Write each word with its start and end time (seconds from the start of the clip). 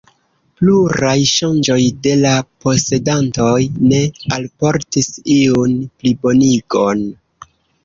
Pluraj 0.59 1.11
ŝanĝoj 1.31 1.77
de 2.07 2.13
la 2.21 2.31
posedantoj 2.65 3.53
ne 3.93 4.01
alportis 4.39 5.13
iun 5.37 5.79
plibonigon. 6.01 7.09